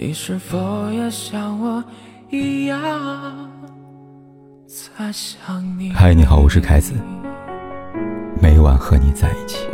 [0.00, 1.82] 你是否也像我
[2.30, 2.80] 一样？
[5.92, 6.92] 嗨，你好，我是凯子，
[8.40, 9.66] 每晚和你在一起。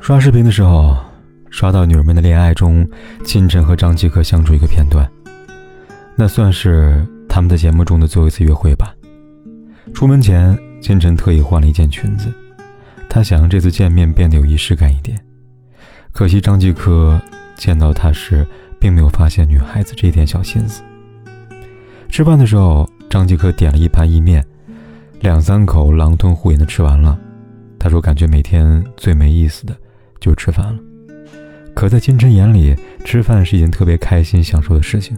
[0.00, 0.96] 刷视频的时候，
[1.50, 2.88] 刷到女儿们的恋爱中，
[3.22, 5.06] 金晨和张继科相处一个片段，
[6.16, 7.06] 那算是
[7.36, 8.94] 他们在节目中的最后一次约会吧。
[9.92, 12.32] 出门前，金晨特意换了一件裙子，
[13.10, 15.22] 她想让这次见面变得有仪式感一点。
[16.12, 17.20] 可惜张继科
[17.54, 18.46] 见到她时，
[18.80, 20.82] 并没有发现女孩子这点小心思。
[22.08, 24.42] 吃饭的时候，张继科点了一盘意面，
[25.20, 27.20] 两三口狼吞虎咽的吃完了。
[27.78, 29.76] 他说：“感觉每天最没意思的。”
[30.18, 30.80] 就吃饭了，
[31.74, 32.74] 可在金晨眼里，
[33.04, 35.14] 吃饭是一件特别开心、享受的事情。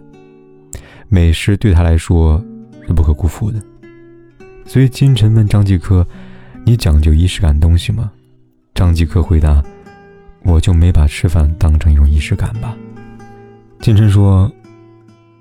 [1.09, 2.43] 美食对他来说
[2.87, 3.61] 是不可辜负的。
[4.67, 6.07] 所以金晨问张继科
[6.65, 8.11] ：“你讲究仪式感东西吗？”
[8.75, 9.63] 张继科回答
[10.45, 12.77] ：“我就没把吃饭当成一种仪式感吧。”
[13.81, 14.51] 金晨说：“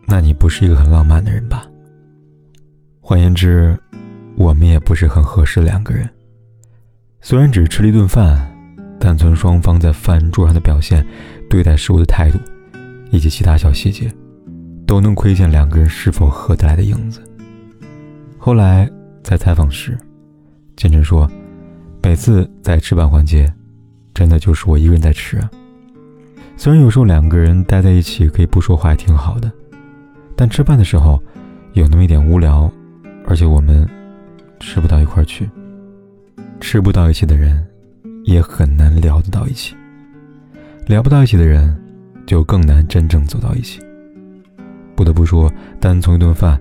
[0.08, 1.68] 那你不是一个很浪漫的人吧？”
[3.02, 3.78] 换言之，
[4.36, 6.10] 我们也不是很合适的两个人。
[7.22, 8.54] 虽然只吃了一顿饭。
[9.00, 11.06] 但从双方在饭桌上的表现、
[11.48, 12.40] 对待食物的态度，
[13.12, 14.12] 以及其他小细节，
[14.88, 17.22] 都能窥见两个人是否合得来的影子。
[18.40, 18.90] 后来
[19.22, 19.96] 在采访时，
[20.76, 21.30] 金晨说
[22.02, 23.54] ：“每次在吃饭环节，
[24.14, 25.40] 真的就是我一个人在吃。
[26.56, 29.52] 虽然有时候两个人待在一起可以不说话，也挺好的，
[30.36, 31.22] 但吃饭的时候
[31.74, 32.72] 有那么一点无聊，
[33.28, 33.88] 而且我们
[34.60, 35.48] 吃不到一块去，
[36.60, 37.64] 吃不到一起的人。”
[38.28, 39.74] 也很难聊得到一起，
[40.86, 41.74] 聊不到一起的人，
[42.26, 43.80] 就更难真正走到一起。
[44.98, 46.60] 不得不说，单从一顿饭，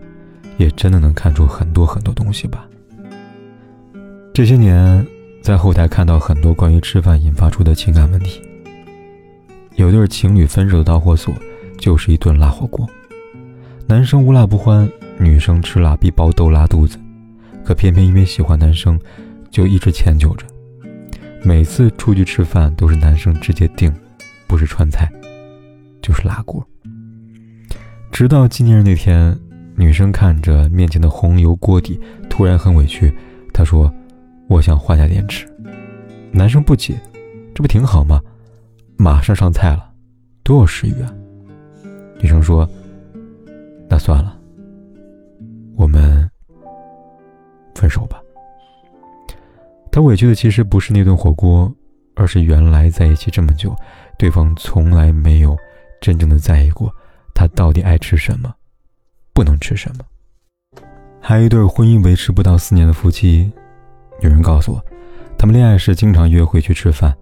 [0.58, 2.68] 也真的能看出很多很多东西吧。
[4.34, 5.04] 这些年，
[5.40, 8.42] 在后台看到很多关于吃饭引发出的情感问题。
[9.76, 11.34] 有对情侣分手的导火索，
[11.78, 12.86] 就是一顿辣火锅。
[13.86, 14.86] 男生无辣不欢，
[15.18, 16.98] 女生吃辣必爆痘拉肚子，
[17.64, 19.00] 可偏偏因为喜欢男生，
[19.50, 20.44] 就一直迁就着。
[21.42, 23.90] 每次出去吃饭都是男生直接订，
[24.46, 25.10] 不是川菜，
[26.02, 26.62] 就是辣锅。
[28.16, 29.38] 直到纪念日那天，
[29.74, 32.00] 女生看着面前的红油锅底，
[32.30, 33.14] 突然很委屈。
[33.52, 33.92] 她说
[34.48, 35.46] ：“我想换家店吃。”
[36.32, 36.98] 男生不解
[37.54, 38.18] ：“这不挺好吗？
[38.96, 39.90] 马上上菜了，
[40.42, 41.14] 多有食欲啊！”
[42.18, 42.66] 女生说
[43.86, 44.34] ：“那算了，
[45.76, 46.26] 我们
[47.74, 48.18] 分手吧。”
[49.92, 51.70] 他委屈的其实不是那顿火锅，
[52.14, 53.76] 而是原来在一起这么久，
[54.18, 55.54] 对方从来没有
[56.00, 56.90] 真正的在意过
[57.36, 58.52] 他到底爱吃什么，
[59.34, 60.04] 不能吃什么。
[61.20, 63.52] 还有一对婚姻维持不到四年的夫妻，
[64.22, 64.82] 女人告诉我，
[65.36, 67.14] 他们恋爱时经常约会去吃饭，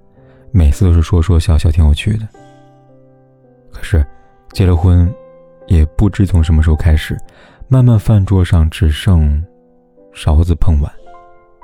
[0.53, 2.29] 每次都是说说笑笑，挺有趣的。
[3.73, 4.07] 可是
[4.53, 5.13] 结了婚，
[5.67, 7.19] 也不知从什么时候开始，
[7.67, 9.45] 慢慢饭桌上只剩
[10.13, 10.93] 勺子碰碗。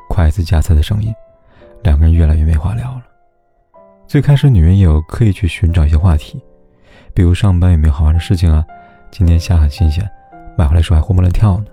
[0.09, 1.15] 筷子夹菜的声音，
[1.85, 3.03] 两个人越来越没话聊了。
[4.09, 6.43] 最开始，女人也有刻意去寻找一些话题，
[7.21, 8.65] 比如上班有没有好玩的事情啊？
[9.11, 10.03] 今天虾很新鲜，
[10.57, 11.67] 买回来时候还活蹦乱跳呢。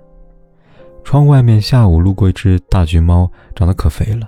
[1.06, 4.28] 窗户外面下午路过一只大橘猫，长得可肥了。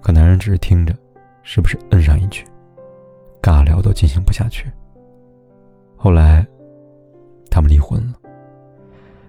[0.00, 0.94] 可男人只是听着，
[1.42, 2.44] 时不时摁上一句，
[3.42, 4.70] 尬聊都进行不下去。
[5.96, 6.46] 后来，
[7.50, 8.12] 他们离婚了。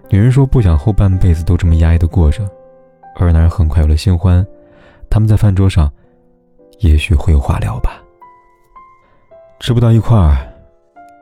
[0.08, 2.48] 女人说不想后半辈子都这么压抑的过着。
[3.16, 4.46] 而男人很快有了新欢，
[5.10, 5.92] 他们在饭桌上，
[6.78, 8.03] 也许会有话聊吧。
[9.66, 10.36] 吃不到一块儿，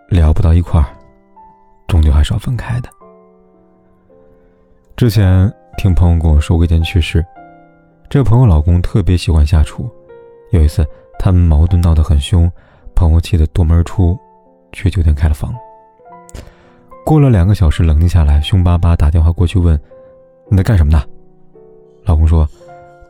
[0.09, 0.87] 聊不到一块儿，
[1.87, 2.89] 终究还是要分开的。
[4.97, 5.49] 之前
[5.79, 7.25] 听朋友跟我说过一件趣事，
[8.11, 9.89] 这个朋友老公特别喜欢下厨，
[10.51, 10.85] 有一次
[11.21, 12.51] 他们矛盾闹得很凶，
[12.97, 14.19] 朋友气得夺门而出，
[14.73, 15.55] 去酒店开了房。
[17.07, 19.81] 过了两个小时，冷静下来，凶巴巴打电话过去问
[20.51, 21.01] ：“你在干什么呢？”
[22.03, 22.45] 老公说：“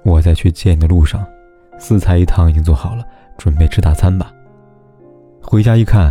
[0.05, 1.27] 我在去接你的路上，
[1.79, 3.03] 四菜一汤已经做好了，
[3.39, 4.31] 准备吃大餐吧。”
[5.53, 6.11] 回家一看，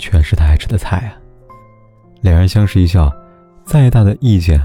[0.00, 1.14] 全是他爱吃的菜啊！
[2.22, 3.08] 两人相视一笑，
[3.64, 4.60] 再大的意见，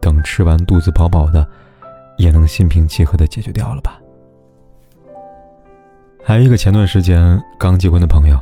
[0.00, 1.48] 等吃完肚子饱饱的，
[2.18, 4.00] 也能心平气和的解决掉了吧。
[6.24, 8.36] 还有一个前段时间刚结婚的朋友，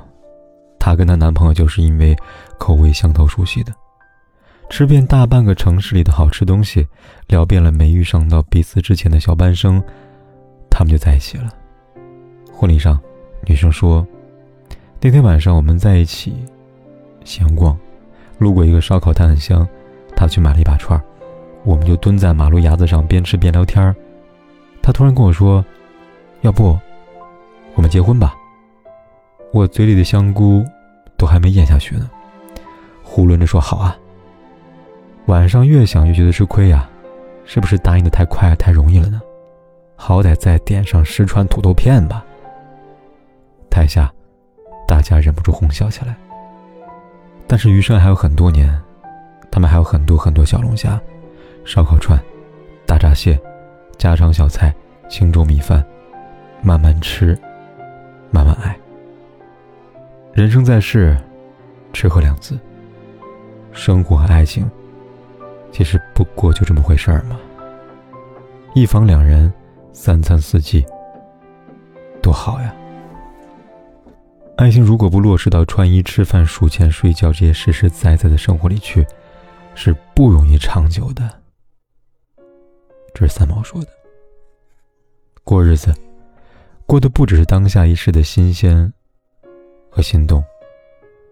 [0.79, 2.17] 她跟她男朋友就是因为
[2.59, 3.75] 口味相投熟悉的。
[4.71, 6.89] 吃遍大半个城市里的好吃东西，
[7.27, 9.83] 聊遍了没遇上到彼此之前的小半生，
[10.71, 11.51] 他们就在一起了。
[12.51, 12.99] 婚礼上，
[13.47, 14.07] 女生说
[15.03, 16.35] ：“那天晚上我们在一起
[17.25, 17.75] 闲逛，
[18.37, 19.67] 路过一个烧烤摊很香，
[20.15, 21.03] 他去买了一把串儿
[21.65, 23.97] 我们就蹲在马路牙子上边吃边聊天儿
[24.83, 25.65] 他突然跟我说
[26.43, 26.79] ：“要不，
[27.75, 28.35] 我们结婚吧。”
[29.55, 30.63] 我嘴里的香菇
[31.17, 32.11] 都还没咽下去呢，
[33.03, 33.97] 囫囵着说：“好啊。”
[35.27, 36.87] 晚上越想越觉得吃亏呀，
[37.47, 39.19] 是不是答应的太快太容易了呢？
[39.97, 42.23] 好歹再点上十串土豆片吧。
[43.71, 44.13] 台下，
[44.91, 46.17] 大家忍不住哄笑起来。
[47.47, 48.77] 但是余生还有很多年，
[49.49, 51.01] 他们还有很多很多小龙虾、
[51.65, 52.21] 烧烤串、
[52.85, 53.39] 大闸蟹、
[53.97, 54.75] 家常小菜、
[55.09, 55.85] 清粥米饭，
[56.61, 57.39] 慢慢吃，
[58.33, 58.77] 慢慢爱。
[60.33, 61.17] 人生在世，
[61.93, 62.59] 吃喝两字。
[63.71, 64.69] 生活和爱情，
[65.71, 67.39] 其实不过就这么回事儿嘛。
[68.75, 69.53] 一房两人。
[69.93, 70.87] 三餐四季，
[72.23, 72.73] 多好呀！
[74.61, 79.07] 爱情如果不落实到穿衣、吃饭、数钱、睡觉这些实实在在的生活里去，
[79.75, 81.41] 是不容易长久的。
[83.15, 83.89] 这是三毛说的。
[85.45, 85.95] 过日子，
[86.85, 88.93] 过的不只是当下一时的新鲜
[89.89, 90.45] 和心动，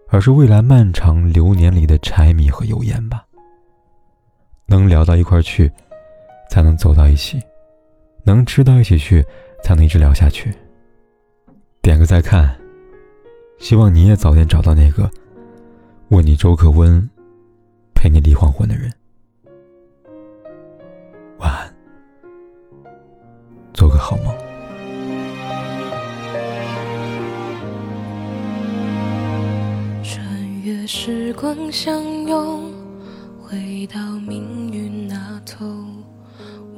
[0.07, 3.23] 而是未来漫长流年里的柴米和油盐吧。
[4.65, 5.71] 能聊到一块去，
[6.49, 7.39] 才能走到一起。
[8.23, 9.23] 能吃到一起去，
[9.63, 10.51] 才能一直聊下去。
[11.79, 12.58] 点个再看，
[13.59, 15.11] 希望你也早点找到那个
[16.07, 17.07] 问你粥可温、
[17.93, 18.91] 陪你立黄昏的人。
[21.37, 21.75] 晚安，
[23.73, 24.33] 做个好梦。
[30.01, 32.73] 穿越时光相拥，
[33.39, 35.65] 回到命运那头。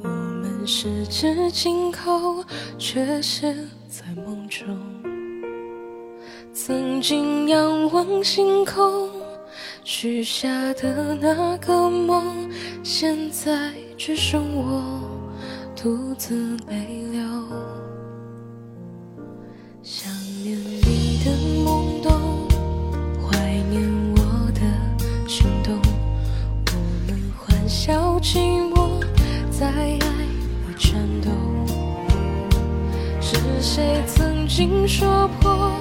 [0.02, 2.44] 我们十指紧扣，
[2.76, 3.56] 却陷
[3.88, 4.76] 在梦中。
[6.54, 9.08] 曾经仰望星空，
[9.84, 12.22] 许下的那个梦，
[12.82, 15.00] 现在只剩我
[15.74, 17.22] 独自泪流。
[19.82, 20.12] 想
[20.44, 21.30] 念你的
[21.64, 22.46] 懵懂，
[23.18, 23.38] 怀
[23.70, 23.82] 念
[24.16, 24.60] 我的
[25.26, 25.74] 心动。
[26.66, 26.72] 我
[27.08, 28.36] 们欢笑寂
[28.74, 29.02] 寞，
[29.50, 29.98] 在爱。
[30.68, 31.30] 里颤抖，
[33.22, 35.72] 是谁曾经说破，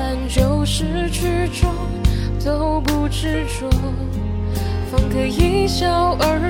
[0.00, 1.70] 散就是曲终，
[2.42, 3.68] 都不执着，
[4.90, 6.49] 方可一笑而